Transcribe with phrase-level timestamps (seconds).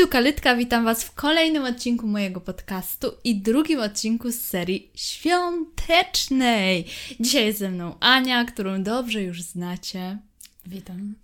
[0.00, 6.84] tu Kalytka, witam Was w kolejnym odcinku mojego podcastu i drugim odcinku z serii świątecznej.
[7.20, 10.18] Dzisiaj jest ze mną Ania, którą dobrze już znacie.
[10.66, 11.14] Witam.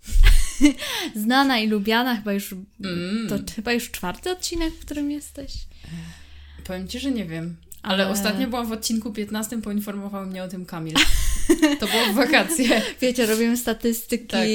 [1.15, 3.27] Znana i lubiana, chyba już, Mm.
[3.29, 5.53] to chyba już czwarty odcinek, w którym jesteś.
[6.63, 7.55] Powiem Ci, że nie wiem.
[7.83, 10.93] Ale, ostatnio byłam w odcinku 15, poinformował mnie o tym Kamil.
[11.79, 12.81] To było w wakacje.
[13.01, 14.47] Wiecie, robimy statystyki, Tak.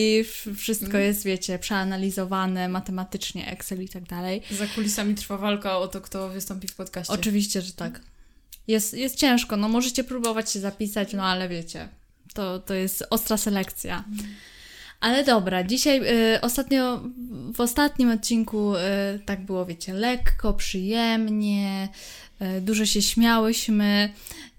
[0.56, 4.42] wszystko jest, wiecie, przeanalizowane matematycznie, Excel i tak dalej.
[4.50, 7.12] Za kulisami trwa walka o to, kto wystąpi w podcaście.
[7.12, 8.00] Oczywiście, że tak.
[8.68, 11.88] Jest, jest ciężko, no możecie próbować się zapisać, no ale wiecie,
[12.34, 14.04] to, to jest ostra selekcja.
[15.00, 16.00] Ale dobra, dzisiaj
[16.34, 17.02] y, ostatnio,
[17.54, 18.78] w ostatnim odcinku y,
[19.26, 21.88] tak było, wiecie, lekko, przyjemnie,
[22.60, 24.12] dużo się śmiałyśmy.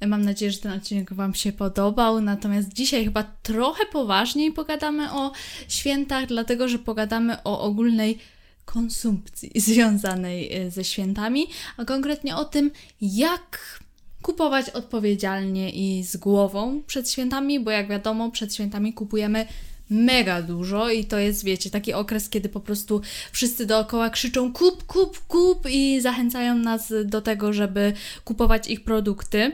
[0.08, 2.22] Mam nadzieję, że ten odcinek Wam się podobał.
[2.22, 5.32] Natomiast dzisiaj chyba trochę poważniej pogadamy o
[5.68, 8.20] świętach, dlatego że pogadamy o ogólnej
[8.66, 13.80] konsumpcji związanej y, ze świętami, a konkretnie o tym, jak
[14.22, 19.48] kupować odpowiedzialnie i z głową przed świętami, bo jak wiadomo, przed świętami kupujemy
[19.90, 24.84] mega dużo i to jest, wiecie, taki okres, kiedy po prostu wszyscy dookoła krzyczą kup,
[24.84, 29.52] kup, kup i zachęcają nas do tego, żeby kupować ich produkty.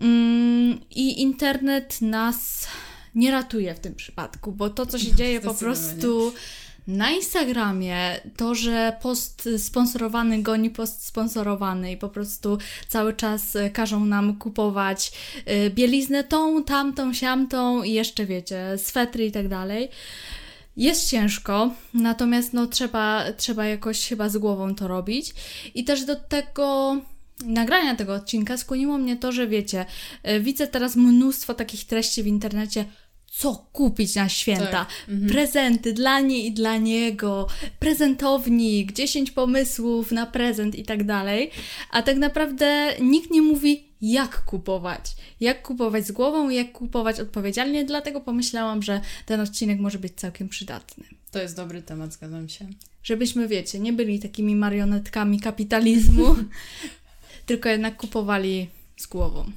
[0.00, 2.68] Mm, I internet nas
[3.14, 6.32] nie ratuje w tym przypadku, bo to, co się dzieje po prostu
[6.86, 13.70] na Instagramie, to, że post sponsorowany goni post sponsorowany i po prostu cały czas e,
[13.70, 15.12] każą nam kupować
[15.46, 19.88] e, bieliznę tą, tamtą, siamtą i jeszcze wiecie, swetry i tak dalej.
[20.76, 25.34] Jest ciężko, natomiast no trzeba, trzeba jakoś chyba z głową to robić.
[25.74, 26.96] I też do tego
[27.44, 29.86] nagrania tego odcinka skłoniło mnie to, że wiecie,
[30.22, 32.84] e, widzę teraz mnóstwo takich treści w internecie,
[33.38, 34.70] co kupić na święta.
[34.70, 35.30] Tak, mhm.
[35.30, 37.46] Prezenty dla niej i dla niego,
[37.78, 41.50] prezentownik, 10 pomysłów na prezent i tak dalej.
[41.90, 45.16] A tak naprawdę nikt nie mówi, jak kupować.
[45.40, 50.48] Jak kupować z głową, jak kupować odpowiedzialnie, dlatego pomyślałam, że ten odcinek może być całkiem
[50.48, 51.04] przydatny.
[51.30, 52.66] To jest dobry temat, zgadzam się.
[53.02, 56.36] Żebyśmy, wiecie, nie byli takimi marionetkami kapitalizmu,
[57.46, 59.52] tylko jednak kupowali z głową.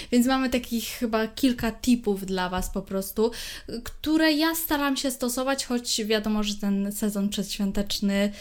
[0.00, 0.08] Tak.
[0.12, 3.30] Więc mamy takich chyba kilka tipów dla Was po prostu,
[3.84, 8.32] które ja staram się stosować, choć wiadomo, że ten sezon przedświąteczny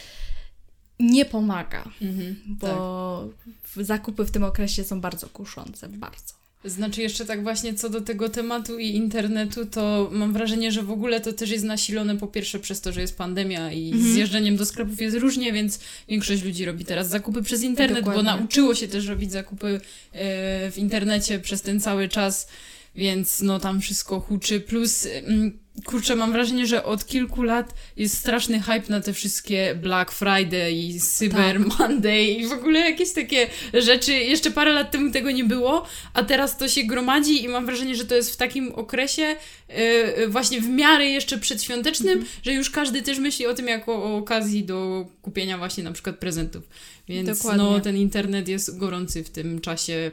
[1.00, 3.30] nie pomaga, Mhm, bo
[3.64, 6.39] w- zakupy w tym okresie są bardzo kuszące, bardzo.
[6.66, 10.92] Znaczy jeszcze tak właśnie co do tego tematu i internetu, to mam wrażenie, że w
[10.92, 14.14] ogóle to też jest nasilone po pierwsze przez to, że jest pandemia i Mhm.
[14.14, 18.24] z jeżdżeniem do sklepów jest różnie, więc większość ludzi robi teraz zakupy przez internet, Dokładnie.
[18.24, 22.48] bo nauczyło się też robić zakupy e, w internecie przez ten cały czas,
[22.96, 28.18] więc no tam wszystko huczy, plus mm, kurczę, mam wrażenie, że od kilku lat jest
[28.18, 31.80] straszny hype na te wszystkie Black Friday i Cyber Tak.
[31.80, 34.14] Monday i w ogóle jakieś takie rzeczy.
[34.14, 37.96] Jeszcze parę lat temu tego nie było, a teraz to się gromadzi i mam wrażenie,
[37.96, 39.36] że to jest w takim okresie
[39.68, 42.32] e, właśnie w miarę jeszcze przedświątecznym, Mhm.
[42.44, 46.18] że już każdy też myśli o tym jako o okazji do kupienia właśnie na przykład
[46.18, 46.70] prezentów.
[47.08, 47.64] Więc Dokładnie.
[47.64, 50.12] no ten internet jest gorący w tym czasie,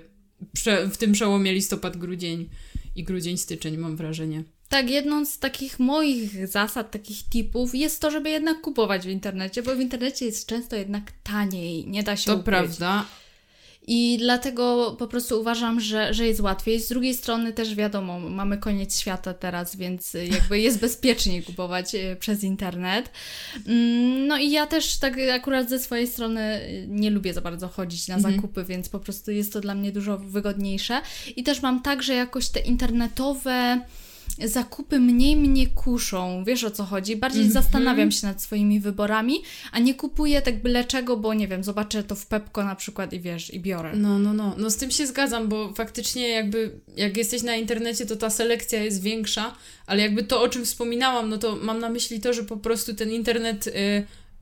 [0.92, 2.48] w tym przełomie listopad-grudzień
[2.96, 4.44] i grudzień-styczeń mam wrażenie.
[4.68, 9.62] Tak, jedną z takich moich zasad, takich tipów jest to, żeby jednak kupować w internecie,
[9.62, 12.44] bo w internecie jest często jednak taniej, nie da się To ukryć.
[12.46, 13.04] prawda.
[13.88, 16.80] I dlatego po prostu uważam, że, że jest łatwiej.
[16.80, 22.16] Z drugiej strony też wiadomo, mamy koniec świata teraz, więc jakby jest bezpieczniej kupować e,
[22.16, 23.10] przez internet.
[23.66, 27.68] Mm, No i ja też tak akurat ze swojej strony e, nie lubię za bardzo
[27.68, 28.34] chodzić na Mhm.
[28.36, 31.00] zakupy, więc po prostu jest to dla mnie dużo wygodniejsze.
[31.36, 33.80] I też mam tak, że jakoś te internetowe
[34.44, 36.44] zakupy mniej mnie kuszą.
[36.46, 37.16] Wiesz o co chodzi?
[37.16, 37.62] Bardziej Mhm.
[37.64, 39.42] zastanawiam się nad swoimi wyborami,
[39.72, 43.12] a nie kupuję tak byle czego, bo nie wiem, zobaczę to w Pepko na przykład
[43.12, 43.92] i wiesz, i biorę.
[43.96, 44.54] No, no, no.
[44.58, 48.84] No z tym się zgadzam, bo faktycznie jakby jak jesteś na internecie, to ta selekcja
[48.84, 49.54] jest większa,
[49.86, 52.94] ale jakby to, o czym wspominałam, no to mam na myśli to, że po prostu
[52.94, 53.72] ten internet y,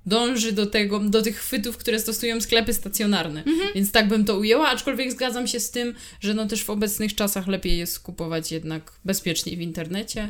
[0.06, 3.45] dąży do tego, do tych chwytów, które stosują sklepy stacjonarne.
[3.75, 7.15] Więc tak bym to ujęła, aczkolwiek zgadzam się z tym, że no też w obecnych
[7.15, 10.29] czasach lepiej jest kupować jednak bezpieczniej w internecie,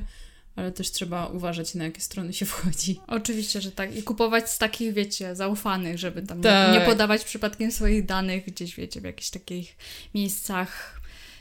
[0.56, 3.00] ale też trzeba uważać na jakie strony się wchodzi.
[3.06, 3.96] Oczywiście, że tak.
[3.96, 6.72] I kupować z takich, wiecie, zaufanych, żeby tam nie, Tak.
[6.80, 9.76] nie podawać przypadkiem swoich danych gdzieś, wiecie, w jakichś takich
[10.14, 11.00] miejscach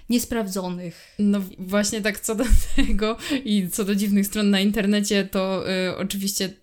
[0.09, 1.15] niesprawdzonych.
[1.19, 2.43] No właśnie tak co do
[2.75, 6.53] tego i co do dziwnych stron na internecie, to y, oczywiście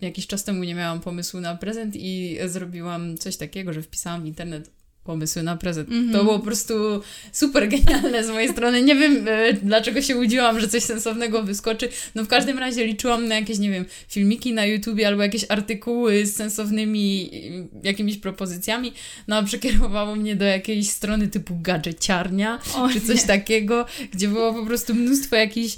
[0.00, 4.26] jakiś czas temu nie miałam pomysłu na prezent i zrobiłam coś takiego, że wpisałam w
[4.26, 4.70] internet
[5.08, 5.88] pomysły na prezent.
[5.88, 6.12] Mm -hmm.
[6.12, 6.74] To było po prostu
[7.32, 8.82] super genialne z mojej strony.
[8.82, 11.88] Nie wiem, e, dlaczego się łudziłam, że coś sensownego wyskoczy.
[12.14, 16.26] No w każdym razie liczyłam na jakieś, nie wiem, filmiki na YouTubie albo jakieś artykuły
[16.26, 17.30] z sensownymi
[17.82, 18.92] jakimiś propozycjami.
[19.28, 23.26] No a przekierowało mnie do jakiejś strony typu gadżeciarnia, o, czy coś nie.
[23.26, 25.76] takiego, gdzie było po prostu mnóstwo jakichś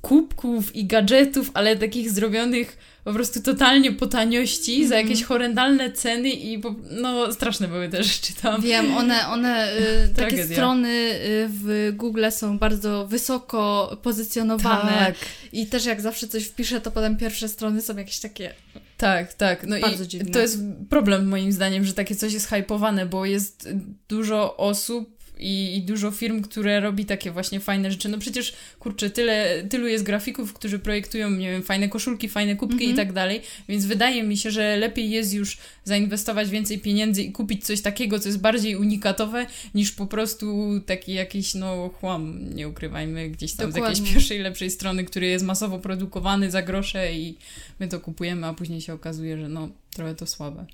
[0.00, 4.88] kubków i gadżetów, ale takich zrobionych po prostu totalnie po taniości, mm -hmm.
[4.88, 5.08] za mhm.
[5.08, 8.62] jakieś horrendalne ceny i po, no straszne były te rzeczy tam.
[8.62, 15.14] Wiem, one, one y, takie strony y, w Google są bardzo wysoko pozycjonowane tak.
[15.52, 18.54] i też jak zawsze coś wpiszę, to potem pierwsze strony są jakieś takie
[18.96, 19.66] tak, tak.
[19.66, 20.30] No Bardzo i dziwne.
[20.30, 20.58] to jest
[20.90, 23.68] problem moim zdaniem, że takie coś jest hypowane, bo jest
[24.08, 28.08] dużo osób, i, i, dużo firm, które robi takie właśnie fajne rzeczy.
[28.08, 32.74] No przecież, kurczę, tyle, tylu jest grafików, którzy projektują, nie wiem, fajne koszulki, fajne kubki
[32.74, 32.88] mm -hmm.
[32.88, 33.06] i mhm.
[33.06, 37.66] tak dalej, więc wydaje mi się, że lepiej jest już zainwestować więcej pieniędzy i kupić
[37.66, 43.30] coś takiego, co jest bardziej unikatowe, niż po prostu taki jakiś, no, chłam, nie ukrywajmy,
[43.30, 43.96] gdzieś tam Dokładnie.
[43.96, 47.36] z jakiejś pierwszej, lepszej strony, który jest masowo produkowany za grosze i
[47.80, 50.66] my to kupujemy, a później się okazuje, że no, trochę to słabe.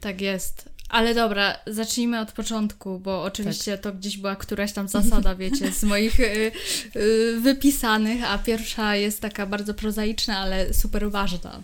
[0.00, 0.73] Tak jest.
[0.94, 3.80] Ale dobra, zacznijmy od początku, bo oczywiście tak.
[3.80, 6.52] to gdzieś była któraś tam zasada, wiecie, z moich y,
[6.96, 11.62] y, wypisanych, a pierwsza jest taka bardzo prozaiczna, ale super ważna.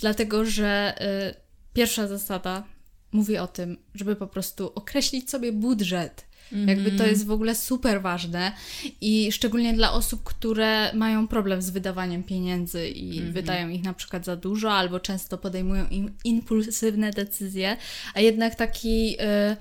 [0.00, 0.94] Dlatego, że
[1.30, 1.34] y,
[1.74, 2.64] pierwsza zasada
[3.12, 6.68] mówi o tym, żeby po prostu określić sobie budżet Mm.
[6.68, 7.10] Jakby to mhm.
[7.10, 8.52] jest w ogóle super ważne
[9.00, 13.34] i szczególnie dla osób, które mają problem z wydawaniem pieniędzy i mm -hmm.
[13.34, 17.76] wydają ich na przykład za dużo albo często podejmują im impulsywne decyzje,
[18.14, 19.10] a jednak taki.
[19.12, 19.56] Yy,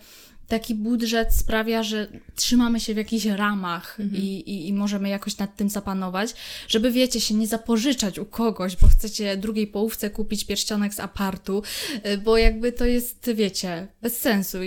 [0.50, 4.24] taki budżet sprawia, że trzymamy się w jakichś ramach mhm.
[4.24, 6.34] i, i, i, możemy jakoś nad tym zapanować,
[6.68, 11.64] żeby wiecie, się nie zapożyczać u kogoś, bo chcecie drugiej połówce kupić pierścionek z apartu,
[12.06, 14.58] y, bo jakby to jest, wiecie, bez sensu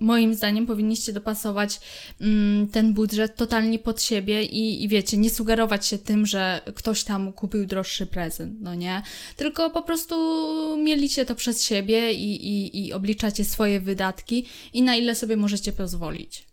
[0.00, 1.80] moim zdaniem powinniście dopasować
[2.20, 7.04] mm, ten budżet totalnie pod siebie i, i wiecie, nie sugerować się tym, że ktoś
[7.04, 9.02] tam kupił droższy prezent, no nie?
[9.36, 10.16] Tylko po prostu
[10.76, 15.72] mielicie to przez siebie i, i, i obliczacie swoje wydatki i na ile sobie możecie
[15.72, 16.50] pozwolić.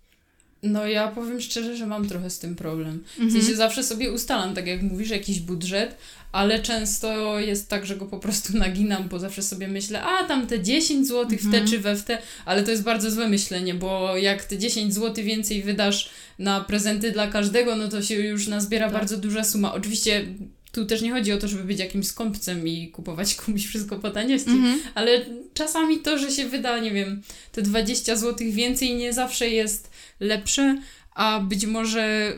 [0.63, 3.03] No ja powiem szczerze, że mam trochę z tym problem.
[3.13, 3.55] W sensie mhm.
[3.55, 5.97] zawsze sobie ustalam, tak jak mówisz, jakiś budżet,
[6.31, 10.47] ale często jest tak, że go po prostu naginam, bo zawsze sobie myślę, a tam
[10.47, 13.73] te 10 zł w te czy we w te, ale to jest bardzo złe myślenie,
[13.73, 16.09] bo jak te 10 zł więcej wydasz
[16.39, 18.93] na prezenty dla każdego, no to się już nazbiera tak.
[18.93, 19.73] bardzo duża suma.
[19.73, 20.25] Oczywiście
[20.71, 24.11] tu też nie chodzi o to, żeby być jakimś skąpcem i kupować komuś wszystko po
[24.11, 24.79] taniości, mm -hmm.
[24.95, 27.21] ale czasami to, że się wyda, nie wiem,
[27.51, 30.81] te 20 zł więcej nie zawsze jest lepsze,
[31.15, 32.33] a być może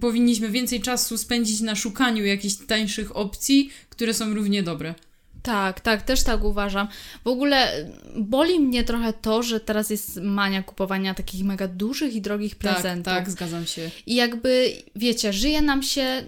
[0.00, 4.94] powinniśmy więcej czasu spędzić na szukaniu jakichś tańszych opcji, które są równie dobre.
[5.42, 6.88] Tak, tak, też tak uważam.
[7.24, 12.20] W ogóle boli mnie trochę to, że teraz jest mania kupowania takich mega dużych i
[12.20, 13.04] drogich tak, prezentów.
[13.04, 13.90] Tak, tak, zgadzam się.
[14.06, 16.26] I jakby, wiecie, żyje nam się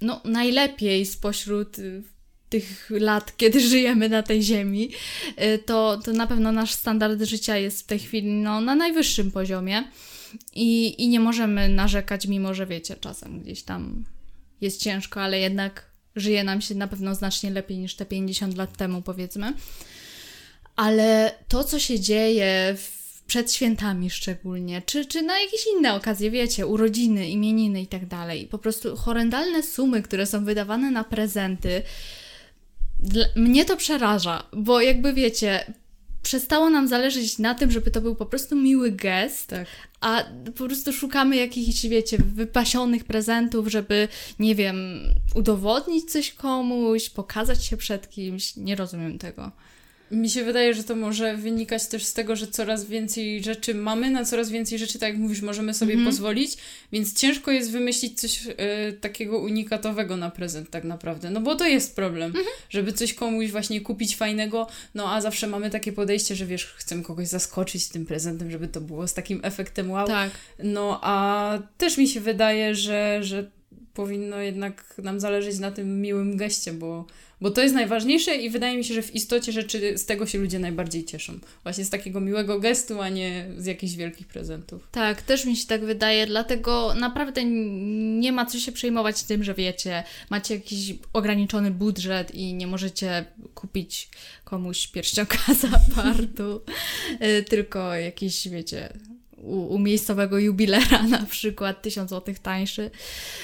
[0.00, 2.02] no, najlepiej spośród y,
[2.48, 4.90] tych lat, kiedy żyjemy na tej ziemi,
[5.42, 9.30] y, to, to na pewno nasz standard życia jest w tej chwili no, na najwyższym
[9.30, 9.84] poziomie.
[10.54, 14.04] I, I nie możemy narzekać, mimo że wiecie, czasem gdzieś tam
[14.60, 18.76] jest ciężko, ale jednak żyje nam się na pewno znacznie lepiej niż te 50 lat
[18.76, 19.54] temu, powiedzmy.
[20.76, 26.30] Ale to, co się dzieje w, przed świętami szczególnie, czy, czy na jakieś inne okazje,
[26.30, 31.82] wiecie, urodziny, imieniny i tak dalej, po prostu horrendalne sumy, które są wydawane na prezenty,
[32.98, 35.72] dla, mnie to przeraża, bo jakby wiecie,
[36.22, 39.66] przestało nam zależeć na tym, żeby to był po prostu miły gest, tak.
[40.00, 44.76] a po prostu szukamy jakichś, wiecie, wypasionych prezentów, żeby, nie wiem,
[45.34, 48.56] udowodnić coś komuś, pokazać się przed kimś.
[48.56, 49.52] Nie rozumiem tego.
[50.12, 54.10] Mi się wydaje, że to może wynikać też z tego, że coraz więcej rzeczy mamy,
[54.10, 56.04] na coraz więcej rzeczy, tak jak mówisz, możemy sobie -hmm.
[56.04, 56.56] pozwolić,
[56.92, 58.52] więc ciężko jest wymyślić coś y,
[59.00, 61.30] takiego unikatowego na prezent tak naprawdę.
[61.30, 62.44] No bo to jest problem, -hmm.
[62.70, 67.02] żeby coś komuś właśnie kupić fajnego, no a zawsze mamy takie podejście, że wiesz, chcemy
[67.02, 70.06] kogoś zaskoczyć tym prezentem, żeby to było z takim efektem wow.
[70.06, 70.30] Tak.
[70.62, 73.50] No a też mi się wydaje, że, że
[73.94, 77.06] powinno jednak nam zależeć na tym miłym geście, bo
[77.42, 80.38] bo to jest najważniejsze i wydaje mi się, że w istocie rzeczy z tego się
[80.38, 81.38] ludzie najbardziej cieszą.
[81.62, 84.88] Właśnie z takiego miłego gestu, a nie z jakichś wielkich prezentów.
[84.92, 87.44] Tak, też mi się tak wydaje, dlatego naprawdę
[88.20, 93.24] nie ma co się przejmować tym, że wiecie, macie jakiś ograniczony budżet i nie możecie
[93.54, 94.08] kupić
[94.44, 96.60] komuś pierścionka z apartu,
[97.22, 98.92] y, tylko jakiś, wiecie,
[99.42, 102.90] u, u miejscowego jubilera na przykład, 1000 zł tańszy.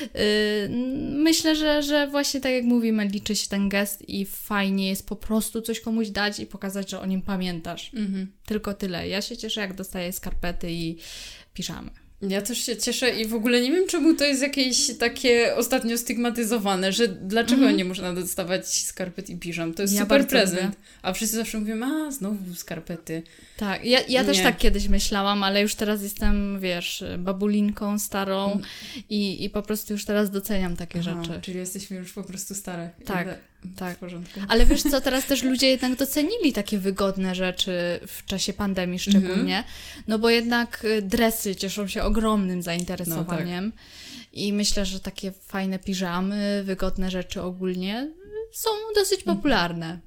[0.01, 0.09] Yy,
[1.11, 5.17] myślę, że, że właśnie tak jak mówimy, liczy się ten gest i fajnie jest po
[5.17, 7.91] prostu coś komuś dać i pokazać, że o nim pamiętasz.
[7.95, 8.33] Mhm.
[8.47, 9.09] Tylko tyle.
[9.09, 10.97] Ja się cieszę, jak dostaję skarpety i
[11.55, 12.08] piżamy.
[12.23, 15.99] Ja też się cieszę i w ogóle nie wiem, czemu to jest jakieś takie ostatnio
[15.99, 17.77] stygmatyzowane, że dlaczego Mhm.
[17.77, 19.75] nie można dostawać skarpet i piżam.
[19.75, 20.63] To jest Ja super prezent.
[20.63, 20.77] lubię.
[21.03, 23.23] A wszyscy zawsze mówią, a znowu skarpety.
[23.57, 28.63] Tak, ja, ja też tak kiedyś myślałam, ale już teraz jestem, wiesz, babulinką starą Mm.
[29.11, 31.41] i, i po prostu już teraz doceniam takie Aha, rzeczy.
[31.43, 32.91] Czyli jesteśmy już po prostu stare.
[33.05, 33.39] Tak,
[33.77, 33.97] tak.
[33.97, 34.41] W porządku.
[34.49, 37.73] Ale wiesz co, teraz też ludzie jednak docenili takie wygodne rzeczy
[38.07, 39.65] w czasie pandemii szczególnie,
[40.09, 43.73] no bo jednak y, dresy cieszą się ogromnym zainteresowaniem
[44.33, 48.13] i myślę, że takie fajne piżamy, wygodne rzeczy ogólnie
[48.53, 49.99] są dosyć popularne.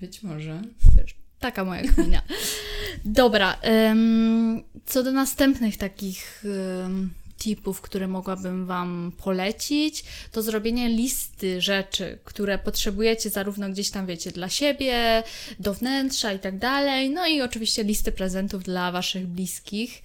[0.00, 0.62] Być może.
[0.96, 2.22] Wiesz, taka moja kminia.
[3.04, 6.44] Dobra, em, co do następnych takich
[6.84, 14.06] em, tipów, które mogłabym Wam polecić, to zrobienie listy rzeczy, które potrzebujecie zarówno gdzieś tam,
[14.06, 15.22] wiecie, dla siebie,
[15.58, 20.02] do wnętrza i tak dalej, no i oczywiście listy prezentów dla Waszych bliskich.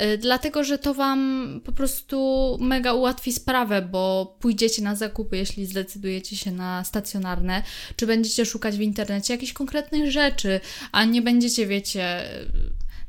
[0.00, 5.66] Y, Dlatego, że to Wam po prostu mega ułatwi sprawę, bo pójdziecie na zakupy, jeśli
[5.66, 7.62] zdecydujecie się na stacjonarne,
[7.96, 10.60] czy będziecie szukać w internecie jakichś konkretnych rzeczy,
[10.92, 12.28] a nie będziecie, wiecie,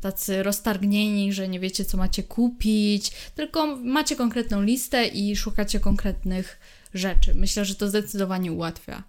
[0.02, 6.60] tacy roztargnieni, że nie wiecie, co macie kupić, tylko macie konkretną listę i szukacie konkretnych
[6.94, 7.36] rzeczy.
[7.36, 9.04] Myślę, że to zdecydowanie ułatwia.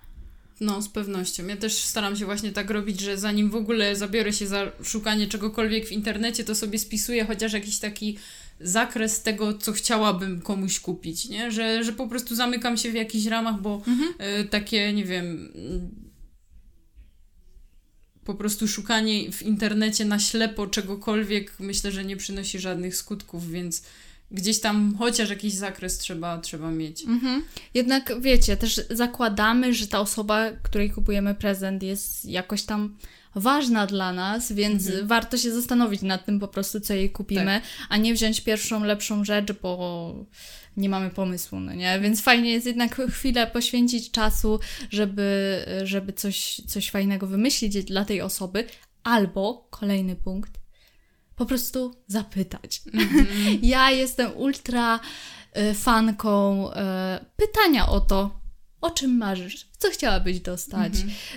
[0.60, 1.46] No, z pewnością.
[1.46, 5.26] Ja też staram się właśnie tak robić, że zanim w ogóle zabiorę się za szukanie
[5.26, 8.18] czegokolwiek w internecie, to sobie spisuję chociaż jakiś taki
[8.60, 11.50] zakres tego, co chciałabym komuś kupić, nie?
[11.50, 13.82] Że, że po prostu zamykam się w jakichś ramach, bo
[14.40, 15.52] y, takie, nie wiem,
[18.28, 23.82] po prostu szukanie w internecie na ślepo czegokolwiek myślę, że nie przynosi żadnych skutków, więc
[24.30, 27.04] gdzieś tam chociaż jakiś zakres trzeba, trzeba mieć.
[27.04, 27.42] Mhm.
[27.74, 32.96] Jednak wiecie, też zakładamy, że ta osoba, której kupujemy prezent, jest jakoś tam
[33.34, 35.06] ważna dla nas, więc Mhm.
[35.06, 39.24] warto się zastanowić nad tym po prostu, co jej kupimy, a nie wziąć pierwszą, lepszą
[39.24, 40.14] rzecz, bo
[40.76, 42.00] nie mamy pomysłu, no nie?
[42.00, 44.60] Więc fajnie jest jednak chwilę poświęcić czasu,
[44.90, 48.64] żeby, żeby coś, coś fajnego wymyślić dla tej osoby,
[49.02, 50.52] albo kolejny punkt,
[51.36, 52.82] po prostu zapytać.
[53.62, 55.00] Ja jestem ultra
[55.56, 56.74] y, fanką y,
[57.36, 58.40] pytania o to,
[58.80, 60.92] o czym marzysz, co chciałabyś dostać.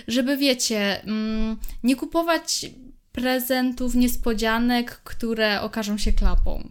[0.08, 2.66] Żeby, wiecie, mm, nie kupować
[3.12, 6.70] prezentów, niespodzianek, które okażą się klapą.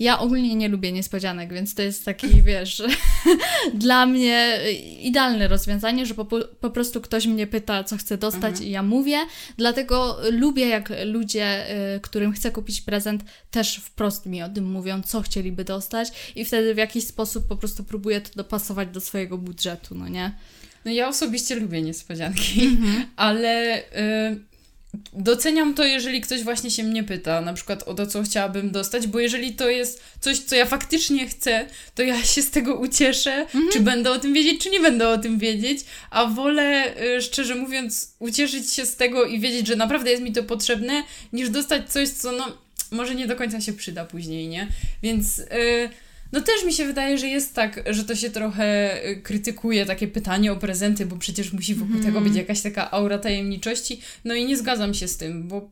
[0.00, 2.82] Ja ogólnie nie lubię niespodzianek, więc to jest taki, wiesz,
[3.74, 4.58] dla mnie
[5.00, 6.24] idealne rozwiązanie, że po,
[6.60, 9.18] po prostu ktoś mnie pyta, co chce dostać i ja mówię.
[9.56, 15.02] Dlatego lubię, jak ludzie, y, którym chcę kupić prezent, też wprost mi o tym mówią,
[15.02, 19.38] co chcieliby dostać i wtedy w jakiś sposób po prostu próbuję to dopasować do swojego
[19.38, 20.34] budżetu, no nie?
[20.84, 22.78] No ja osobiście lubię niespodzianki,
[23.16, 24.53] ale y,
[25.12, 29.06] doceniam to, jeżeli ktoś właśnie się mnie pyta, na przykład o to, co chciałabym dostać,
[29.06, 33.46] bo jeżeli to jest coś, co ja faktycznie chcę, to ja się z tego ucieszę,
[33.72, 37.54] czy będę o tym wiedzieć, czy nie będę o tym wiedzieć, a wolę, y, szczerze
[37.54, 41.92] mówiąc, ucieszyć się z tego i wiedzieć, że naprawdę jest mi to potrzebne, niż dostać
[41.92, 42.58] coś, co no,
[42.90, 44.68] może nie do końca się przyda później, nie?
[45.02, 45.38] Więc...
[45.38, 46.03] Y,
[46.34, 50.08] no też mi się wydaje, że jest tak, że to się trochę y, krytykuje takie
[50.08, 54.00] pytanie o prezenty, bo przecież musi wokół tego być jakaś taka aura tajemniczości.
[54.24, 55.70] No i nie zgadzam się z tym, bo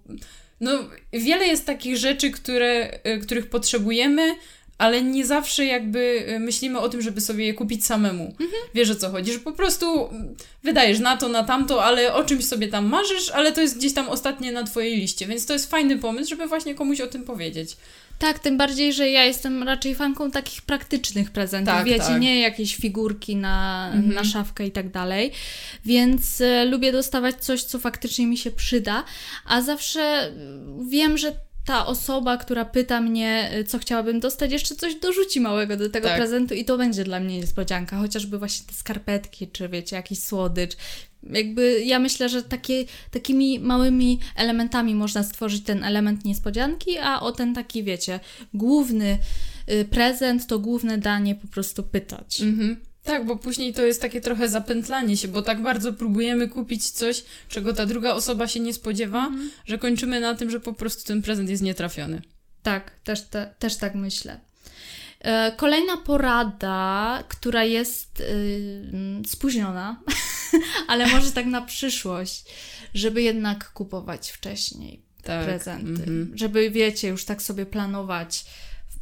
[0.61, 4.35] no wiele jest takich rzeczy, które, y, których potrzebujemy,
[4.78, 8.35] ale nie zawsze jakby y, myślimy o tym, żeby sobie je kupić samemu.
[8.75, 12.25] Wiesz o co chodzi, że po prostu mm, wydajesz na to, na tamto, ale o
[12.25, 15.52] czymś sobie tam marzysz, ale to jest gdzieś tam ostatnie na twojej liście, więc to
[15.52, 17.76] jest fajny pomysł, żeby właśnie komuś o tym powiedzieć.
[18.19, 22.21] Tak, tym bardziej, że ja jestem raczej fanką takich praktycznych prezentów, Tak, wiecie, tak.
[22.21, 24.14] nie jakieś figurki na, Mhm.
[24.14, 25.33] na szafkę i tak dalej,
[25.85, 29.04] więc e, lubię dostawać coś, co faktycznie mi się przyda,
[29.47, 30.31] a zawsze e,
[30.88, 31.33] wiem, że
[31.64, 36.09] ta osoba, która pyta mnie, e, co chciałabym dostać, jeszcze coś dorzuci małego do tego
[36.09, 36.16] Tak.
[36.16, 40.76] prezentu i to będzie dla mnie niespodzianka, chociażby właśnie te skarpetki, czy wiecie, jakiś słodycz.
[41.31, 47.33] Jakby ja myślę, że takie, takimi małymi elementami można stworzyć ten element niespodzianki, a o
[47.33, 48.21] ten taki, wiecie,
[48.54, 49.19] główny
[49.71, 52.40] y, prezent, to główne danie po prostu pytać.
[52.40, 52.76] Mhm.
[53.04, 57.25] Tak, bo później to jest takie trochę zapętlanie się, bo tak bardzo próbujemy kupić coś,
[57.49, 59.30] czego ta druga osoba się nie spodziewa,
[59.64, 62.23] że kończymy na tym, że po prostu ten prezent jest nietrafiony.
[62.62, 64.40] Tak, też, te, też tak myślę.
[65.21, 68.25] E, Kolejna porada, która jest y,
[68.92, 70.02] mm, spóźniona,
[70.88, 72.44] ale może tak na przyszłość,
[72.94, 75.02] żeby jednak kupować wcześniej.
[75.23, 75.44] Tak.
[75.44, 76.02] prezenty.
[76.02, 76.32] mhm.
[76.35, 78.44] Żeby, wiecie, już tak sobie planować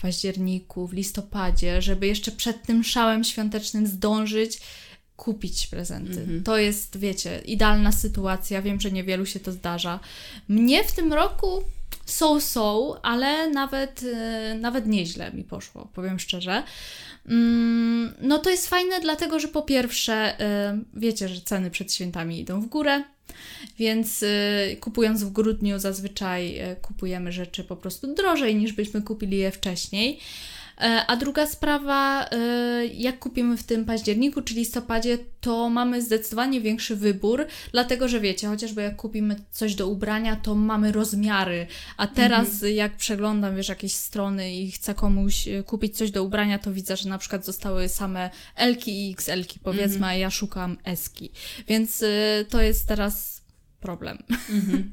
[0.02, 4.60] październiku, w listopadzie, żeby jeszcze przed tym szałem świątecznym zdążyć
[5.16, 6.20] kupić prezenty.
[6.20, 6.44] Mhm.
[6.44, 8.62] To jest, wiecie, idealna sytuacja.
[8.62, 10.00] Wiem, że niewielu się to zdarza.
[10.48, 11.62] Mnie w tym roku
[12.06, 16.62] są, są, ale nawet, e, nawet nieźle mi poszło, powiem szczerze.
[17.28, 22.40] Mm, No to jest fajne, dlatego że po pierwsze, e, wiecie, że ceny przed świętami
[22.40, 23.04] idą w górę,
[23.78, 29.38] więc y, kupując w grudniu zazwyczaj y, kupujemy rzeczy po prostu drożej niż byśmy kupili
[29.38, 30.18] je wcześniej.
[30.80, 36.60] E, A druga sprawa, y, jak kupimy w tym październiku czy listopadzie, to mamy zdecydowanie
[36.60, 42.06] większy wybór, dlatego że wiecie, chociażby jak kupimy coś do ubrania, to mamy rozmiary, a
[42.06, 46.72] teraz jak przeglądam, wiesz, jakieś strony i chcę komuś y, kupić coś do ubrania, to
[46.72, 51.30] widzę, że na przykład zostały same L-ki i XL-ki, powiedzmy, a ja szukam S-ki.
[51.68, 52.04] Więc
[52.48, 53.42] to jest teraz
[53.80, 54.18] problem.
[54.50, 54.92] Mhm.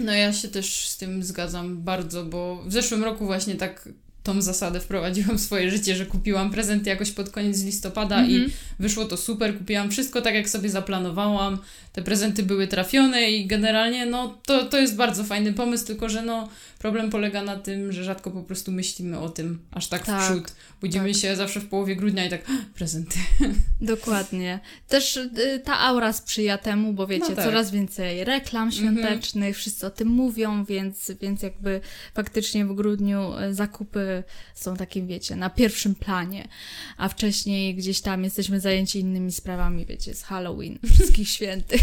[0.00, 3.88] No ja się też z tym zgadzam bardzo, bo w zeszłym roku właśnie tak
[4.32, 8.50] tą zasadę wprowadziłam w swoje życie, że kupiłam prezent jakoś pod koniec listopada i Mhm.
[8.78, 11.58] wyszło to super, kupiłam wszystko tak jak sobie zaplanowałam,
[11.92, 16.22] te prezenty były trafione i generalnie no to, to jest bardzo fajny pomysł, tylko że
[16.22, 20.22] no problem polega na tym, że rzadko po prostu myślimy o tym aż tak, Tak,
[20.22, 20.52] w przód.
[20.80, 21.22] Budzimy tak.
[21.22, 22.40] się zawsze w połowie grudnia i tak
[22.74, 23.18] prezenty.
[23.80, 24.60] Dokładnie.
[24.88, 27.44] Też y, ta aura sprzyja temu, bo wiecie, No tak.
[27.44, 31.80] coraz więcej reklam świątecznych, wszyscy o tym mówią, więc, więc jakby
[32.14, 34.17] faktycznie w grudniu y, zakupy
[34.54, 36.48] są takim, wiecie, na pierwszym planie,
[36.96, 41.82] a wcześniej gdzieś tam jesteśmy zajęci innymi sprawami, wiecie, z Halloween, wszystkich świętych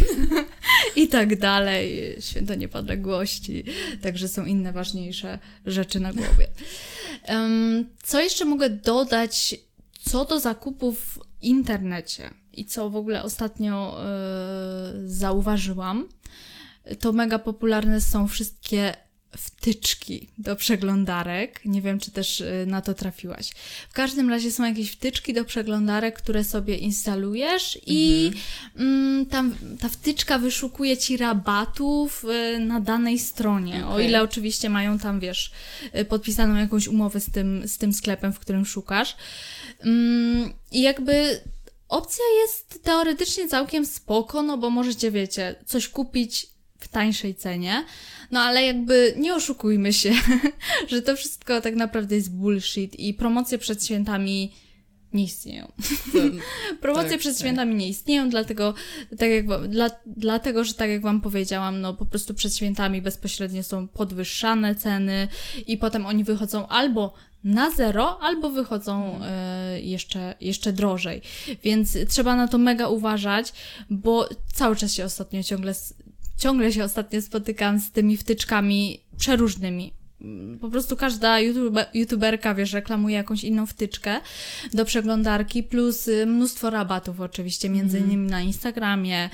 [0.95, 3.63] i tak dalej, święto niepodległości,
[4.01, 6.47] także są inne ważniejsze rzeczy na głowie.
[7.23, 9.55] Em, co jeszcze mogę dodać
[10.09, 16.09] co do zakupów w internecie i co w ogóle ostatnio e, zauważyłam,
[16.99, 18.93] to mega popularne są wszystkie
[19.37, 21.65] wtyczki do przeglądarek.
[21.65, 23.49] Nie wiem, czy też e, na to trafiłaś.
[23.89, 28.31] W każdym razie są jakieś wtyczki do przeglądarek, które sobie instalujesz i
[28.75, 33.85] mm, tam ta wtyczka wyszukuje ci rabatów e, na danej stronie.
[33.85, 34.07] O Okej.
[34.07, 35.51] ile oczywiście mają tam, wiesz,
[35.91, 39.15] e, podpisaną jakąś umowę z tym, z tym sklepem, w którym szukasz.
[39.79, 41.41] Mm, I jakby
[41.89, 47.85] opcja jest teoretycznie całkiem spoko, no bo możecie, wiecie, coś kupić w tańszej cenie,
[48.31, 50.13] no ale jakby nie oszukujmy się,
[50.91, 54.51] że to wszystko tak naprawdę jest bullshit i promocje przed świętami
[55.15, 55.71] nie istnieją.
[56.81, 57.39] Promocje Tak, przed tak.
[57.39, 58.73] świętami nie istnieją, dlatego,
[59.17, 63.01] tak jak, wam- dla, dlatego, że tak jak Wam powiedziałam, no po prostu przed świętami
[63.01, 65.27] bezpośrednio są podwyższane ceny
[65.67, 71.21] i potem oni wychodzą albo na zero, albo wychodzą e, jeszcze, jeszcze drożej.
[71.63, 73.53] Więc trzeba na to mega uważać,
[73.89, 75.73] bo cały czas się ostatnio ciągle,
[76.37, 79.93] ciągle się ostatnio spotykam z tymi wtyczkami przeróżnymi.
[80.21, 84.19] Mm, Po prostu każda YouTube, youtuberka, wiesz, reklamuje jakąś inną wtyczkę
[84.73, 89.29] do przeglądarki, plus y, mnóstwo rabatów oczywiście, między innymi na Instagramie.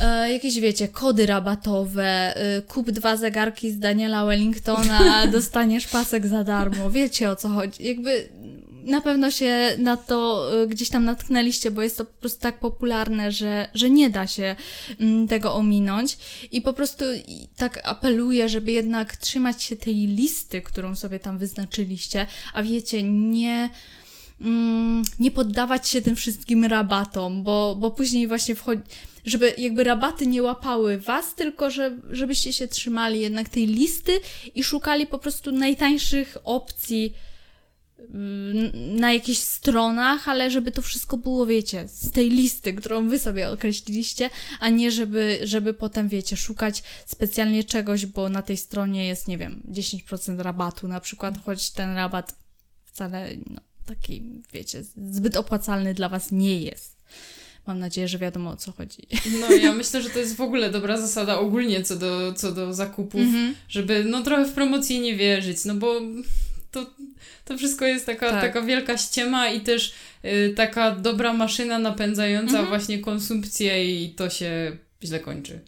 [0.00, 6.44] E, jakieś, wiecie, kody rabatowe, y, kup dwa zegarki z Daniela Wellingtona, dostaniesz pasek za
[6.44, 6.90] darmo.
[6.90, 7.84] Wiecie o co chodzi.
[7.84, 8.28] Jakby
[8.84, 12.58] na pewno się na to y, gdzieś tam natknęliście, bo jest to po prostu tak
[12.58, 14.56] popularne, że, że nie da się
[15.00, 16.18] mm, tego ominąć.
[16.52, 17.04] I po prostu
[17.56, 23.70] tak apeluję, żeby jednak trzymać się tej listy, którą sobie tam wyznaczyliście, a wiecie, nie
[24.40, 28.82] mm, nie poddawać się tym wszystkim rabatom, bo, bo później właśnie wchodzi,
[29.24, 34.20] żeby jakby rabaty nie łapały was, tylko że, żebyście się trzymali jednak tej listy
[34.54, 37.14] i szukali po prostu najtańszych opcji
[38.74, 43.50] na jakichś stronach, ale żeby to wszystko było, wiecie, z tej listy, którą wy sobie
[43.50, 49.28] określiliście, a nie żeby, żeby potem, wiecie, szukać specjalnie czegoś, bo na tej stronie jest,
[49.28, 52.34] nie wiem, 10% rabatu na przykład, choć ten rabat
[52.84, 57.00] wcale no, taki, wiecie, zbyt opłacalny dla was nie jest.
[57.66, 59.06] Mam nadzieję, że wiadomo o co chodzi.
[59.40, 62.74] No ja myślę, że to jest w ogóle dobra zasada ogólnie co do, co do
[62.74, 63.54] zakupów, Mhm.
[63.68, 66.00] żeby no trochę w promocję nie wierzyć, no bo
[66.70, 66.86] to,
[67.44, 68.40] to wszystko jest taka, Tak.
[68.40, 69.92] taka wielka ściema i też
[70.24, 72.68] y, taka dobra maszyna napędzająca Mhm.
[72.68, 75.60] właśnie konsumpcję i to się źle kończy.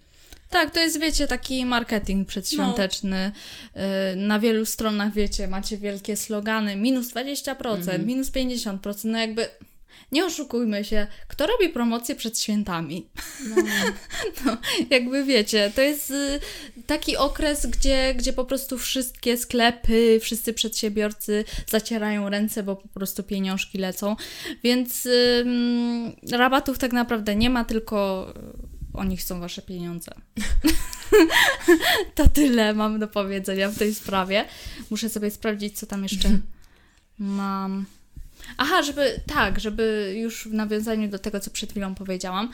[0.51, 3.33] Tak, to jest, wiecie, taki marketing przedświąteczny.
[4.13, 8.07] Y, Na wielu stronach, wiecie, macie wielkie slogany minus 20%, Mhm.
[8.07, 9.47] minus 50%, no jakby
[10.13, 13.07] nie oszukujmy się, kto robi promocję przed świętami?
[14.47, 14.57] No,
[14.91, 16.41] jakby wiecie, to jest y,
[16.87, 23.23] taki okres, gdzie, gdzie po prostu wszystkie sklepy, wszyscy przedsiębiorcy zacierają ręce, bo po prostu
[23.23, 24.17] pieniążki lecą,
[24.65, 28.27] więc ym, rabatów tak naprawdę nie ma, tylko
[28.95, 30.13] oni chcą wasze pieniądze.
[32.15, 34.45] to tyle mam do powiedzenia w tej sprawie.
[34.91, 36.29] Muszę sobie sprawdzić, co tam jeszcze
[37.19, 37.87] mam.
[38.57, 42.51] Aha, żeby tak, żeby już w nawiązaniu do tego, co przed chwilą powiedziałam,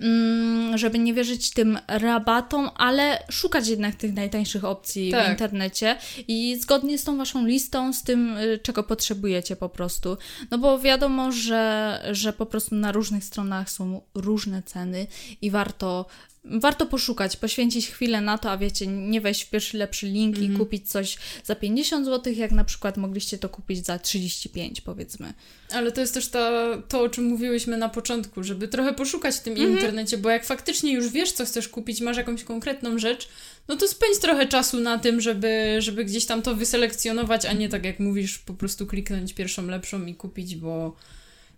[0.00, 5.26] mm, żeby nie wierzyć tym rabatom, ale szukać jednak tych najtańszych opcji Tak.
[5.26, 5.96] w internecie
[6.28, 10.16] i zgodnie z tą waszą listą, z tym, y, czego potrzebujecie po prostu.
[10.50, 15.06] No bo wiadomo, że, że po prostu na różnych stronach są różne ceny
[15.42, 16.06] i warto.
[16.44, 20.50] Warto poszukać, poświęcić chwilę na to, a wiecie, nie wejść w pierwszy lepszy link i
[20.50, 25.34] kupić coś za 50 zł, jak na przykład mogliście to kupić za 35, powiedzmy.
[25.72, 26.50] Ale to jest też ta,
[26.88, 29.72] to, o czym mówiłyśmy na początku, żeby trochę poszukać w tym Mhm.
[29.72, 33.28] internecie, bo jak faktycznie już wiesz, co chcesz kupić, masz jakąś konkretną rzecz,
[33.68, 37.68] no to spędź trochę czasu na tym, żeby, żeby gdzieś tam to wyselekcjonować, a nie
[37.68, 40.96] tak jak mówisz, po prostu kliknąć pierwszą lepszą i kupić, bo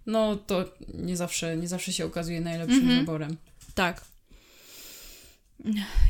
[0.07, 2.99] no to nie zawsze, nie zawsze się okazuje najlepszym Mhm.
[3.01, 3.37] wyborem.
[3.75, 4.01] Tak.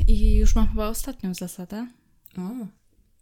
[0.07, 1.87] I już mam chyba ostatnią zasadę.
[2.37, 2.41] O,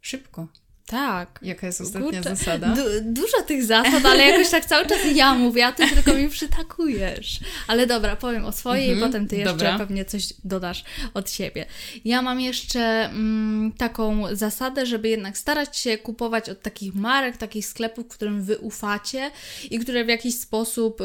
[0.00, 0.48] szybko.
[0.86, 1.38] Tak.
[1.42, 2.74] Jaka jest ostatnia Kurczę, zasada?
[2.74, 6.28] Du- dużo tych zasad, ale jakoś tak cały czas ja mówię, a ty tylko mi
[6.28, 7.40] przytakujesz.
[7.66, 9.78] Ale dobra, powiem o swojej Mhm, i potem ty jeszcze dobra.
[9.78, 11.66] pewnie coś dodasz od siebie.
[12.04, 17.66] Ja mam jeszcze mm, taką zasadę, żeby jednak starać się kupować od takich marek, takich
[17.66, 19.30] sklepów, którym wy ufacie
[19.70, 21.04] i które w jakiś sposób y,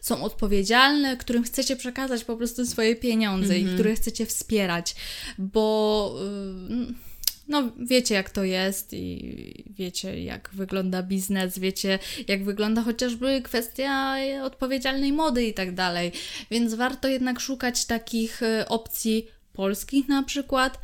[0.00, 3.70] są odpowiedzialne, którym chcecie przekazać po prostu swoje pieniądze Mhm.
[3.70, 4.94] i które chcecie wspierać,
[5.38, 6.14] bo...
[6.98, 7.11] Y,
[7.48, 14.16] no, wiecie jak to jest i wiecie jak wygląda biznes, wiecie jak wygląda chociażby kwestia
[14.42, 16.12] odpowiedzialnej mody i tak dalej.
[16.50, 20.78] Więc warto jednak szukać takich e, opcji polskich na przykład,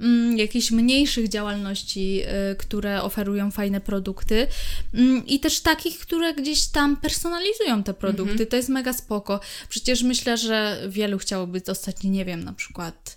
[0.00, 2.22] mm, jakichś mniejszych działalności,
[2.52, 4.46] y, które oferują fajne produkty
[4.94, 8.46] mm, i też takich, które gdzieś tam personalizują te produkty.
[8.46, 9.40] To jest mega spoko.
[9.68, 13.16] Przecież myślę, że wielu chciałoby dostać, nie wiem, na przykład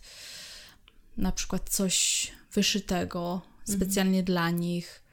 [1.18, 2.28] na przykład coś
[2.58, 5.04] wyszytego specjalnie dla nich.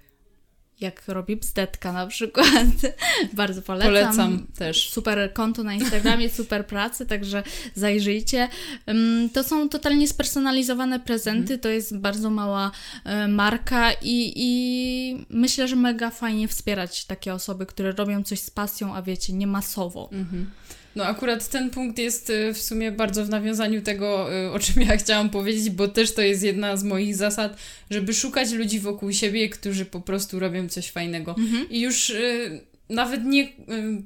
[0.80, 2.66] Jak robi bzdetka na przykład.
[3.32, 3.92] Bardzo polecam.
[3.92, 4.90] Polecam też.
[4.90, 7.42] Super konto na Instagramie, super pracy, także
[7.74, 8.48] zajrzyjcie.
[8.90, 12.70] Ym, To są totalnie spersonalizowane prezenty, to jest bardzo mała
[13.04, 18.50] e, marka i, i myślę, że mega fajnie wspierać takie osoby, które robią coś z
[18.50, 20.08] pasją, a wiecie, nie masowo.
[20.12, 20.50] Mhm.
[20.96, 24.82] No akurat ten punkt jest y, w sumie bardzo w nawiązaniu tego, y, o czym
[24.82, 27.56] ja chciałam powiedzieć, bo też to jest jedna z moich zasad,
[27.90, 31.34] żeby szukać ludzi wokół siebie, którzy po prostu robią coś fajnego.
[31.70, 33.48] I już y, nawet nie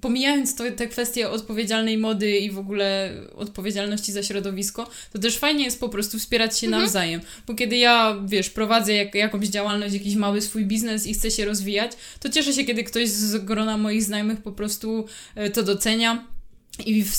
[0.00, 5.64] pomijając to, te kwestie odpowiedzialnej mody i w ogóle odpowiedzialności za środowisko, to też fajnie
[5.64, 7.20] jest po prostu wspierać się nawzajem.
[7.46, 11.44] Bo kiedy ja, wiesz, prowadzę jak, jakąś działalność, jakiś mały swój biznes i chcę się
[11.44, 15.06] rozwijać, to cieszę się, kiedy ktoś z grona moich znajomych po prostu
[15.52, 16.37] to docenia
[16.86, 17.14] i w,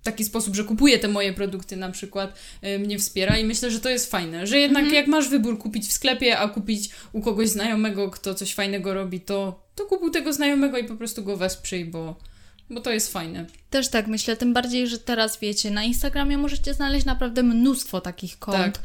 [0.00, 3.70] w taki sposób, że kupuje te moje produkty na przykład, y, mnie wspiera i myślę,
[3.70, 7.20] że to jest fajne, że jednak jak masz wybór kupić w sklepie, a kupić u
[7.20, 11.36] kogoś znajomego, kto coś fajnego robi, to, to kupuj tego znajomego i po prostu go
[11.36, 12.16] wesprzyj, bo,
[12.70, 13.46] bo to jest fajne.
[13.70, 18.38] Też tak myślę, tym bardziej, że teraz wiecie, na Instagramie możecie znaleźć naprawdę mnóstwo takich
[18.38, 18.80] kont Tak.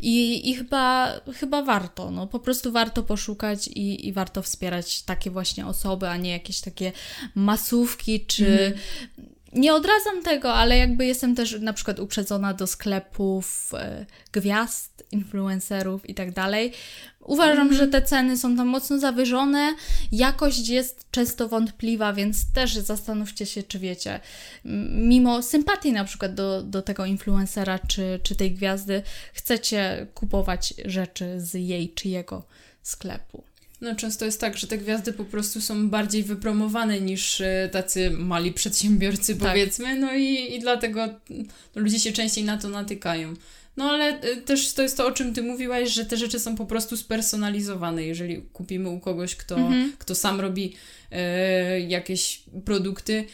[0.00, 5.30] i, i chyba, chyba warto, no po prostu warto poszukać i, i warto wspierać takie
[5.30, 6.92] właśnie osoby, a nie jakieś takie
[7.34, 8.74] masówki, czy
[9.52, 16.08] nie odradzam tego, ale jakby jestem też na przykład uprzedzona do sklepów e, gwiazd, influencerów
[16.08, 16.72] i tak dalej.
[17.20, 19.74] Uważam, że te ceny są tam mocno zawyżone,
[20.12, 24.20] jakość jest często wątpliwa, więc też zastanówcie się, czy wiecie,
[24.94, 31.40] mimo sympatii na przykład do, do tego influencera czy, czy tej gwiazdy, chcecie kupować rzeczy
[31.40, 32.42] z jej czy jego
[32.82, 33.47] sklepu.
[33.80, 38.10] No często jest tak, że te gwiazdy po prostu są bardziej wypromowane niż e, tacy
[38.10, 39.48] mali przedsiębiorcy, Tak.
[39.48, 41.08] powiedzmy, no i, i dlatego
[41.74, 43.34] ludzie się częściej na to natykają.
[43.76, 46.56] No ale e, też to jest to, o czym ty mówiłaś, że te rzeczy są
[46.56, 48.04] po prostu spersonalizowane.
[48.04, 49.92] Jeżeli kupimy u kogoś, kto, Mhm.
[49.98, 50.74] kto sam robi
[51.10, 53.24] e, jakieś produkty,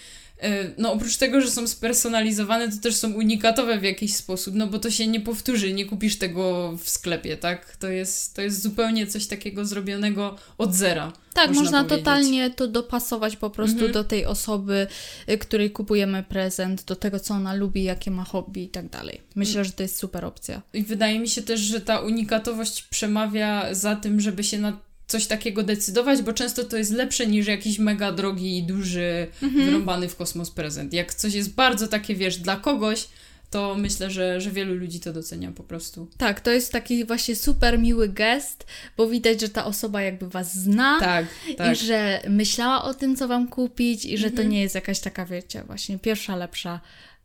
[0.79, 4.79] no oprócz tego, że są spersonalizowane, to też są unikatowe w jakiś sposób, no bo
[4.79, 7.77] to się nie powtórzy, nie kupisz tego w sklepie, tak?
[7.77, 11.13] To jest, to jest zupełnie coś takiego zrobionego od zera.
[11.35, 13.93] Tak, można można, totalnie to dopasować po prostu Mhm.
[13.93, 14.87] do tej osoby,
[15.31, 19.21] y, której kupujemy prezent, do tego, co ona lubi, jakie ma hobby i tak dalej.
[19.35, 20.63] Myślę, że to jest super opcja.
[20.73, 24.79] I wydaje mi się też, że ta unikatowość przemawia za tym, żeby się na
[25.15, 29.65] coś takiego decydować, bo często to jest lepsze niż jakiś mega drogi i duży, Mhm.
[29.67, 30.93] wyrąbany w kosmos prezent.
[30.93, 33.09] Jak coś jest bardzo takie, wiesz, dla kogoś,
[33.51, 36.09] to myślę, że, że wielu ludzi to docenia po prostu.
[36.17, 40.55] Tak, to jest taki właśnie super miły gest, bo widać, że ta osoba jakby was
[40.59, 41.73] zna Tak, tak.
[41.73, 44.49] i że myślała o tym, co wam kupić i że to Mhm.
[44.51, 46.81] nie jest jakaś taka, wiecie, właśnie pierwsza lepsza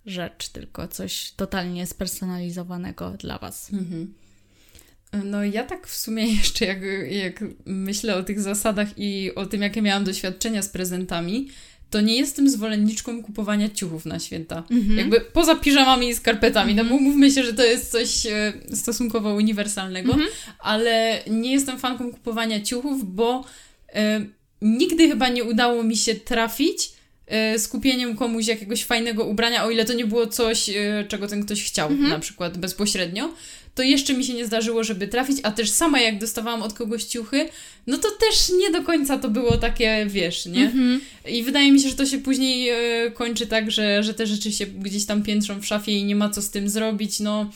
[0.05, 3.73] rzecz, tylko coś totalnie spersonalizowanego dla Was.
[3.73, 4.13] Mhm.
[5.23, 6.79] No ja tak w sumie jeszcze jak,
[7.11, 11.47] jak myślę o tych zasadach i o tym, jakie miałam doświadczenia z prezentami,
[11.89, 14.63] to nie jestem zwolenniczką kupowania ciuchów na święta.
[14.71, 14.97] Mhm.
[14.97, 17.03] Jakby poza piżamami i skarpetami, no bo Mhm.
[17.03, 20.29] mówmy się, że to jest coś e, stosunkowo uniwersalnego, Mhm.
[20.59, 23.45] ale nie jestem fanką kupowania ciuchów, bo
[23.93, 24.21] e,
[24.61, 26.91] nigdy chyba nie udało mi się trafić
[27.27, 31.27] e, z kupieniem komuś jakiegoś fajnego ubrania, o ile to nie było coś, e, czego
[31.27, 32.09] ten ktoś chciał, Mhm.
[32.09, 33.33] na przykład bezpośrednio,
[33.79, 37.03] to jeszcze mi się nie zdarzyło, żeby trafić, a też sama jak dostawałam od kogoś
[37.03, 37.49] ciuchy,
[37.87, 40.65] no to też nie do końca to było takie, wiesz, nie?
[40.65, 41.01] Mhm.
[41.29, 44.51] I wydaje mi się, że to się później e, kończy tak, że, że te rzeczy
[44.51, 47.51] się gdzieś tam piętrzą w szafie i nie ma co z tym zrobić, no...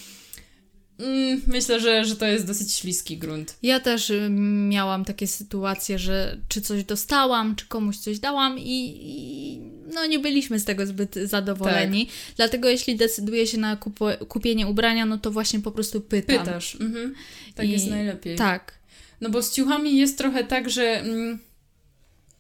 [1.00, 3.58] Mm, myślę, że, że to jest dosyć śliski grunt.
[3.64, 4.28] Ja też y,
[4.70, 9.60] miałam takie sytuacje, że czy coś dostałam, czy komuś coś dałam i, i
[9.94, 12.08] no nie byliśmy z tego zbyt zadowoleni.
[12.36, 16.40] Dlatego jeśli decyduję się na kupo- kupienie ubrania, no to właśnie po prostu pytam.
[16.46, 16.76] Pytasz.
[16.82, 17.16] Mhm.
[17.56, 18.36] Tak I- jest najlepiej.
[18.36, 18.74] Tak.
[19.22, 21.40] No bo z ciuchami jest trochę tak, że mm,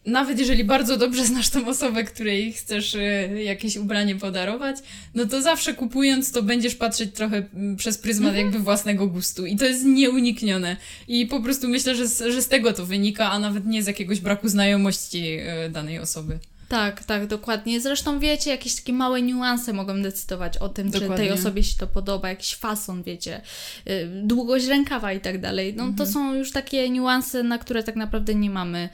[0.05, 2.99] nawet jeżeli bardzo dobrze znasz tą osobę, której chcesz e,
[3.43, 4.77] jakieś ubranie podarować,
[5.15, 8.45] no to zawsze kupując to będziesz patrzeć trochę mm, przez pryzmat Mhm.
[8.45, 10.77] jakby własnego gustu i to jest nieuniknione.
[11.07, 13.87] I po prostu myślę, że z, że z tego to wynika, a nawet nie z
[13.87, 16.39] jakiegoś braku znajomości e, danej osoby.
[16.69, 17.81] Tak, tak, dokładnie.
[17.81, 21.25] Zresztą wiecie, jakieś takie małe niuanse mogą decydować o tym, czy Dokładnie.
[21.25, 23.41] tej osobie się to podoba, jakiś fason, wiecie,
[23.87, 25.73] y, długość rękawa i tak dalej.
[25.77, 28.89] No to są już takie niuanse, na które tak naprawdę nie mamy,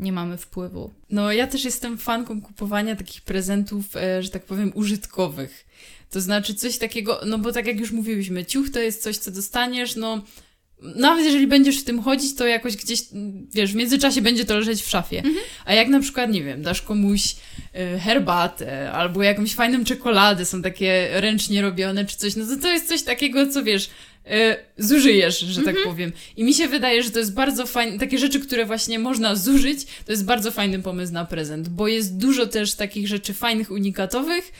[0.00, 0.90] nie mamy wpływu.
[1.10, 5.66] No, ja też jestem fanką kupowania takich prezentów, e, że tak powiem, użytkowych.
[6.10, 9.30] To znaczy coś takiego, no bo tak jak już mówiłyśmy, ciuch to jest coś, co
[9.30, 10.22] dostaniesz, no
[10.82, 13.02] nawet jeżeli będziesz w tym chodzić, to jakoś gdzieś,
[13.52, 15.22] wiesz, w międzyczasie będzie to leżeć w szafie.
[15.64, 17.36] A jak na przykład, nie wiem, dasz komuś
[17.74, 22.72] e, herbatę albo jakąś fajną czekoladę, są takie ręcznie robione czy coś, no to to
[22.72, 23.90] jest coś takiego, co wiesz,
[24.26, 26.12] e, zużyjesz, że tak powiem.
[26.36, 29.84] I mi się wydaje, że to jest bardzo fajne, takie rzeczy, które właśnie można zużyć,
[30.06, 34.52] to jest bardzo fajny pomysł na prezent, bo jest dużo też takich rzeczy fajnych, unikatowych,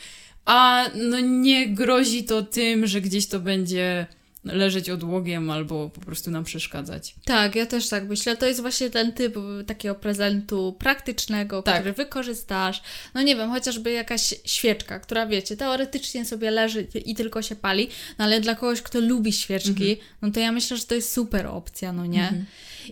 [0.45, 4.07] a no nie grozi to tym, że gdzieś to będzie
[4.45, 7.15] leżeć odłogiem albo po prostu nam przeszkadzać.
[7.25, 8.37] Tak, ja też tak myślę.
[8.37, 9.35] To jest właśnie ten typ
[9.67, 11.75] takiego prezentu praktycznego, Tak.
[11.75, 12.83] który wykorzystasz.
[13.15, 17.89] No nie wiem, chociażby jakaś świeczka, która wiecie, teoretycznie sobie leży i tylko się pali,
[18.19, 21.47] no ale dla kogoś, kto lubi świeczki, no to ja myślę, że to jest super
[21.47, 22.23] opcja, no nie?
[22.23, 22.47] Mhm.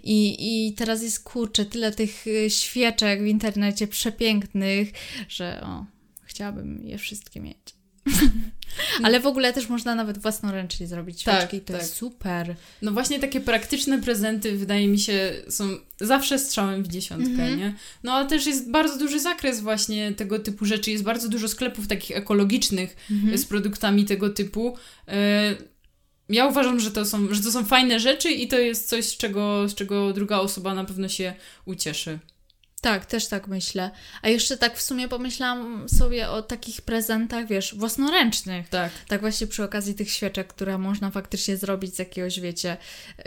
[0.05, 0.37] I,
[0.69, 4.89] I teraz jest kurczę, tyle tych y, świeczek w internecie przepięknych,
[5.29, 5.85] że o,
[6.25, 7.78] chciałabym je wszystkie mieć.
[9.05, 11.83] Ale w ogóle też można nawet własnoręcznie zrobić Tak, świeczki, to tak.
[11.83, 12.55] jest super.
[12.83, 15.65] No właśnie takie praktyczne prezenty wydaje mi się są
[16.01, 17.59] zawsze strzałem w dziesiątkę, Mhm.
[17.59, 17.75] nie?
[18.03, 20.91] No ale też jest bardzo duży zakres właśnie tego typu rzeczy.
[20.91, 23.39] Jest bardzo dużo sklepów takich ekologicznych Mhm.
[23.39, 24.77] z produktami tego typu.
[25.09, 25.55] E,
[26.31, 29.17] Ja uważam, że to, są, że to są fajne rzeczy i to jest coś, z
[29.17, 32.19] czego, z czego druga osoba na pewno się ucieszy.
[32.89, 33.91] Tak, też tak myślę.
[34.23, 38.69] A jeszcze tak w sumie pomyślałam sobie o takich prezentach, wiesz, własnoręcznych.
[38.69, 38.93] Tak.
[39.09, 42.77] Tak właśnie przy okazji tych świeczek, które można faktycznie zrobić z jakiegoś, wiecie,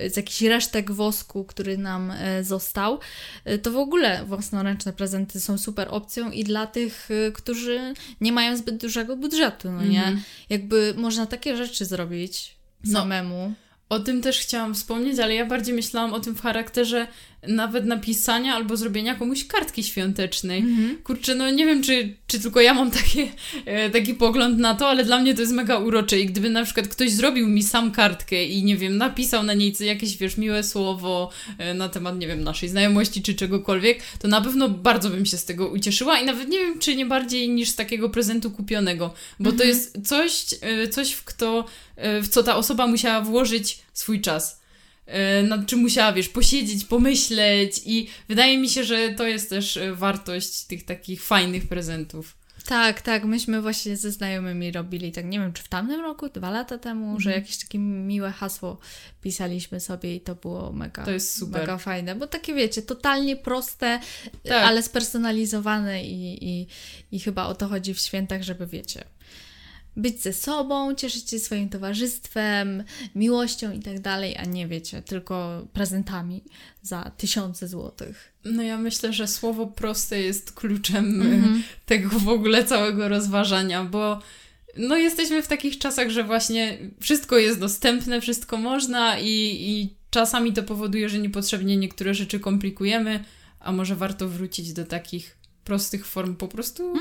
[0.09, 2.99] z jakichś resztek wosku, który nam e, został,
[3.45, 8.31] e, to w ogóle własnoręczne prezenty są super opcją i dla tych, e, którzy nie
[8.31, 9.99] mają zbyt dużego budżetu, no nie?
[10.03, 10.21] Mhm.
[10.49, 12.99] Jakby można takie rzeczy zrobić No.
[12.99, 13.53] samemu.
[13.89, 17.07] O tym też chciałam wspomnieć, ale ja bardziej myślałam o tym w charakterze
[17.47, 20.59] nawet napisania albo zrobienia komuś kartki świątecznej.
[20.59, 20.97] Mhm.
[21.03, 23.27] Kurczę, no nie wiem, czy, czy tylko ja mam takie,
[23.65, 26.63] e, taki pogląd na to, ale dla mnie to jest mega urocze i gdyby na
[26.63, 30.63] przykład ktoś zrobił mi sam kartkę i nie wiem, napisał na niej jakieś, wiesz, miłe
[30.63, 35.25] słowo e, na temat, nie wiem, naszej znajomości czy czegokolwiek, to na pewno bardzo bym
[35.25, 38.51] się z tego ucieszyła i nawet nie wiem, czy nie bardziej niż z takiego prezentu
[38.51, 41.65] kupionego, bo to jest coś, e, coś w, kto,
[42.21, 44.60] w co ta osoba musiała włożyć swój czas
[45.43, 49.95] nad czym musiała, wiesz, posiedzieć, pomyśleć i wydaje mi się, że to jest też e,
[49.95, 52.37] wartość tych takich fajnych prezentów.
[52.65, 53.23] Tak, tak.
[53.25, 57.19] Myśmy właśnie ze znajomymi robili, tak nie wiem, czy w tamtym roku, dwa lata temu,
[57.19, 57.43] że Mhm.
[57.43, 58.77] jakieś takie miłe hasło
[59.21, 61.61] pisaliśmy sobie i to było mega, To jest super.
[61.61, 62.15] mega fajne.
[62.15, 63.99] Bo takie wiecie, totalnie proste,
[64.47, 64.63] Tak.
[64.63, 66.67] ale spersonalizowane i, i,
[67.11, 69.03] i chyba o to chodzi w świętach, żeby wiecie.
[69.95, 72.83] Być ze sobą, cieszyć się swoim towarzystwem,
[73.15, 76.43] miłością i tak dalej, a nie wiecie, tylko prezentami
[76.81, 78.33] za tysiące złotych.
[78.45, 81.63] No ja myślę, że słowo proste jest kluczem Mhm.
[81.85, 84.19] tego w ogóle całego rozważania, bo
[84.77, 90.53] no jesteśmy w takich czasach, że właśnie wszystko jest dostępne, wszystko można i, i czasami
[90.53, 93.23] to powoduje, że niepotrzebnie niektóre rzeczy komplikujemy,
[93.59, 96.93] a może warto wrócić do takich prostych form po prostu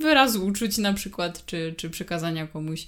[0.00, 2.86] wyrazu uczuć na przykład, czy, czy przekazania komuś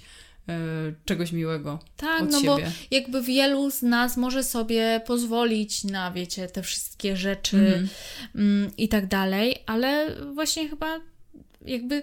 [0.49, 0.59] e,
[1.05, 2.47] czegoś miłego Tak, no siebie.
[2.47, 2.59] bo
[2.91, 7.89] jakby wielu z nas może sobie pozwolić na, wiecie, te wszystkie rzeczy Mhm.
[8.35, 11.01] mm, i tak dalej, ale właśnie chyba
[11.67, 12.03] jakby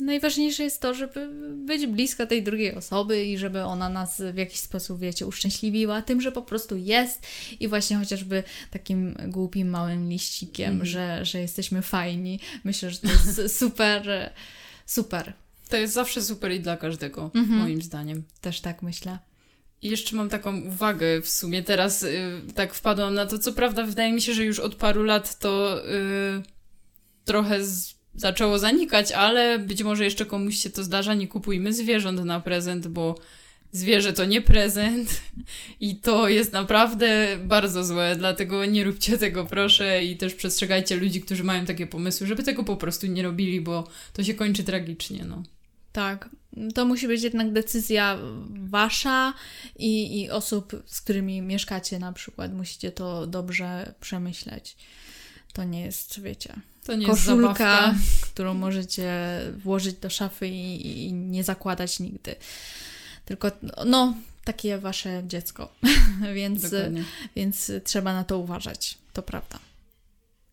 [0.00, 1.28] najważniejsze jest to, żeby
[1.66, 6.20] być blisko tej drugiej osoby i żeby ona nas w jakiś sposób, wiecie, uszczęśliwiła tym,
[6.20, 7.26] że po prostu jest
[7.60, 10.86] i właśnie chociażby takim głupim małym liścikiem, Mhm.
[10.86, 12.40] że, że jesteśmy fajni.
[12.64, 14.32] Myślę, że to jest super,
[14.86, 15.32] super.
[15.68, 17.58] To jest zawsze super i dla każdego, Mhm.
[17.60, 18.22] moim zdaniem.
[18.40, 19.18] Też tak myślę.
[19.82, 23.84] I jeszcze mam taką uwagę w sumie teraz y, tak wpadłam na to, co prawda
[23.84, 26.42] wydaje mi się, że już od paru lat to y,
[27.24, 32.24] trochę z, zaczęło zanikać, ale być może jeszcze komuś się to zdarza, nie kupujmy zwierząt
[32.24, 33.18] na prezent, bo
[33.72, 35.20] zwierzę to nie prezent
[35.80, 41.20] i to jest naprawdę bardzo złe, dlatego nie róbcie tego proszę i też przestrzegajcie ludzi,
[41.20, 45.24] którzy mają takie pomysły, żeby tego po prostu nie robili, bo to się kończy tragicznie,
[45.24, 45.42] no.
[45.92, 46.28] Tak.
[46.74, 48.18] To musi być jednak decyzja
[48.50, 49.34] wasza
[49.78, 52.54] i, i osób, z którymi mieszkacie na przykład.
[52.54, 54.76] Musicie to dobrze przemyśleć.
[55.52, 57.94] To nie jest, wiecie, To nie jest koszulka, zabawka.
[58.22, 59.12] którą możecie
[59.56, 62.36] włożyć do szafy i, i nie zakładać nigdy.
[63.24, 63.50] Tylko,
[63.86, 64.14] no,
[64.44, 65.72] takie wasze dziecko.
[66.34, 67.04] więc, Dokładnie.
[67.36, 68.98] więc trzeba na to uważać.
[69.12, 69.58] To prawda.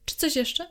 [0.06, 0.68] Czy coś jeszcze?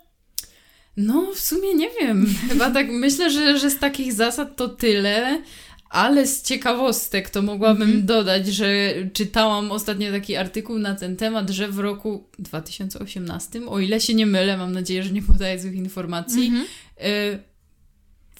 [0.96, 2.34] No, w sumie nie wiem.
[2.48, 5.42] Chyba tak myślę, że, że z takich zasad to tyle,
[5.90, 8.06] ale z ciekawostek to mogłabym Mhm.
[8.06, 8.68] dodać, że
[9.12, 14.26] czytałam ostatnio taki artykuł na ten temat, że w roku 2018, o ile się nie
[14.26, 16.64] mylę, mam nadzieję, że nie podaję złych informacji, Mhm.
[16.64, 17.38] y,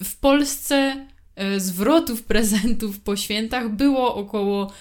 [0.05, 1.07] w Polsce
[1.59, 4.73] zwrotów prezentów po świętach było około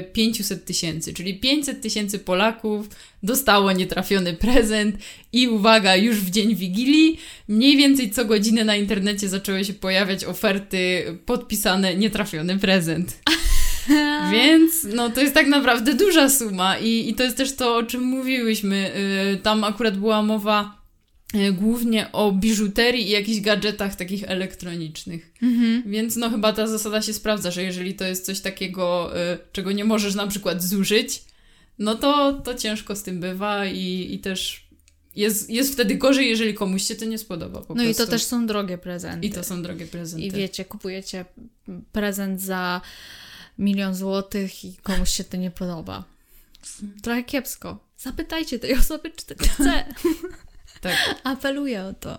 [0.00, 2.88] y, 500 tysięcy, czyli 500 tysięcy Polaków
[3.22, 4.96] dostało nietrafiony prezent
[5.32, 10.24] i uwaga, już w dzień Wigilii mniej więcej co godzinę na internecie zaczęły się pojawiać
[10.24, 13.18] oferty podpisane nietrafiony prezent.
[14.32, 17.82] Więc no to jest tak naprawdę duża suma i, i to jest też to, o
[17.82, 18.92] czym mówiłyśmy.
[19.34, 20.81] Y, Tam akurat była mowa
[21.52, 25.32] głównie o biżuterii i jakichś gadżetach takich elektronicznych.
[25.42, 25.82] Mhm.
[25.86, 29.72] Więc no chyba ta zasada się sprawdza, że jeżeli to jest coś takiego, y, czego
[29.72, 31.22] nie możesz na przykład zużyć,
[31.78, 34.66] no to, to ciężko z tym bywa i, i też
[35.16, 38.04] jest, jest wtedy gorzej, jeżeli komuś się to nie spodoba po No i prostu.
[38.04, 39.26] to też są drogie prezenty.
[39.26, 40.26] I to są drogie prezenty.
[40.26, 41.24] I wiecie, kupujecie
[41.92, 42.80] prezent za
[43.58, 46.04] milion złotych i komuś się to nie podoba.
[47.02, 47.78] Trochę kiepsko.
[47.98, 49.84] Zapytajcie tej osoby, czy to chce.
[50.82, 51.20] Tak.
[51.24, 52.18] Apeluję o to.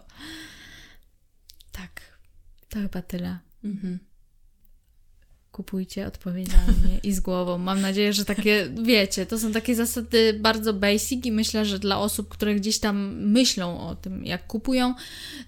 [1.71, 2.02] Tak.
[2.69, 3.39] To chyba tyle.
[3.63, 3.99] Mhm.
[5.52, 7.58] Kupujcie odpowiedzialnie i z głową.
[7.58, 11.99] Mam nadzieję, że takie, wiecie, to są takie zasady bardzo basic i myślę, że dla
[11.99, 14.95] osób, które gdzieś tam myślą o tym, jak kupują,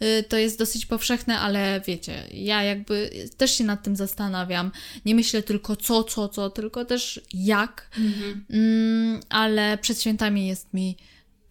[0.01, 4.71] y, to jest dosyć powszechne, ale wiecie, ja jakby też się nad tym zastanawiam.
[5.05, 8.45] Nie myślę tylko co, co, co, tylko też jak, Mhm.
[8.49, 10.97] Mm, ale przed świętami jest mi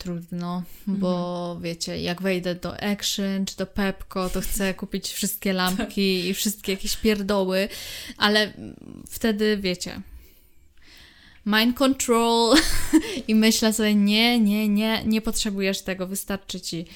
[0.05, 6.29] trudno, bo wiecie, jak wejdę do Action czy do Pepko, to chcę kupić wszystkie lampki
[6.29, 7.69] i wszystkie jakieś pierdoły,
[8.17, 8.53] ale
[9.11, 10.01] wtedy wiecie.
[11.47, 12.57] Mind control
[13.29, 16.87] i myślę sobie, nie, nie, nie, nie potrzebujesz tego, wystarczy ci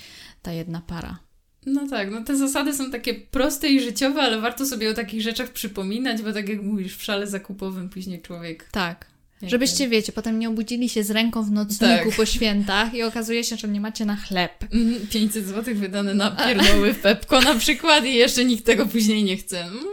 [0.42, 1.18] ta jedna para.
[1.66, 5.23] No tak, no te zasady są takie proste i życiowe, ale warto sobie o takich
[5.23, 8.68] rzeczach przypominać, bo tak jak mówisz, w szale zakupowym później człowiek...
[8.71, 9.17] Tak.
[9.42, 12.16] Żebyście, wiecie, potem nie obudzili się z ręką w nocniku Tak.
[12.16, 14.64] po świętach i okazuje się, że nie macie na chleb.
[14.72, 19.24] Mm, 500 zł wydane na pierdoły w Pepko na przykład i jeszcze nikt tego później
[19.24, 19.64] nie chce.
[19.64, 19.85] Mm.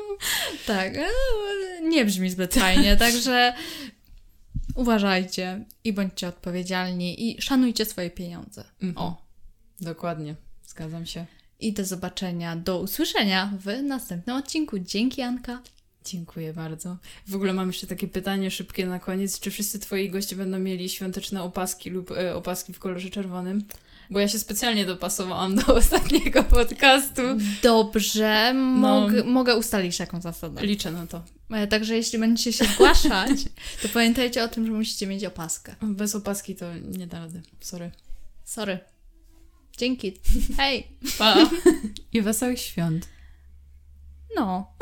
[0.68, 1.06] Tak, e,
[1.84, 3.54] nie brzmi zbyt fajnie, także
[4.76, 8.64] uważajcie i bądźcie odpowiedzialni i szanujcie swoje pieniądze.
[8.82, 9.08] Mhm.
[9.08, 9.26] O.
[9.82, 10.36] Dokładnie,
[10.68, 11.26] zgadzam się.
[11.60, 14.80] I do zobaczenia, do usłyszenia w następnym odcinku.
[14.80, 15.62] Dzięki, Anka.
[16.06, 16.98] Dziękuję bardzo.
[17.28, 19.40] W ogóle mam jeszcze takie pytanie szybkie na koniec.
[19.40, 23.64] Czy wszyscy twoi goście będą mieli świąteczne opaski lub e, opaski w kolorze czerwonym?
[24.10, 27.22] Bo ja się specjalnie dopasowałam do ostatniego podcastu.
[27.64, 28.62] Dobrze, No.
[29.02, 30.66] mogę, mogę ustalić taką zasadę.
[30.66, 31.24] Liczę na to.
[31.52, 33.32] E, Także jeśli będziecie się zgłaszać,
[33.82, 35.76] to pamiętajcie o tym, że musicie mieć opaskę.
[35.82, 37.42] Bez opaski to nie da rady.
[37.60, 37.92] Sorry.
[38.46, 38.80] Sorry.
[39.78, 40.14] Dzięki.
[40.58, 40.88] Hej.
[41.18, 41.36] Pa!
[42.14, 43.08] I wesołych świąt.
[44.36, 44.74] No.